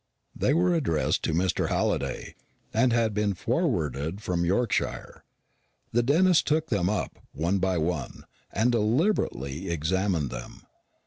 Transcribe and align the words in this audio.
They 0.35 0.51
were 0.55 0.73
addressed 0.73 1.21
to 1.25 1.31
Mr. 1.31 1.67
Halliday, 1.69 2.33
and 2.73 2.91
had 2.91 3.13
been 3.13 3.35
forwarded 3.35 4.19
from 4.19 4.43
Yorkshire. 4.43 5.23
The 5.91 6.01
dentist 6.01 6.47
took 6.47 6.69
them 6.69 6.89
up, 6.89 7.19
one 7.33 7.59
by 7.59 7.77
one, 7.77 8.23
and 8.51 8.71
deliberately 8.71 9.69
examined 9.69 10.31
them. 10.31 10.63